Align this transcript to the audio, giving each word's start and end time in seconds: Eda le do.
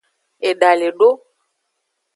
Eda 0.49 0.69
le 0.79 0.89
do. 0.99 1.09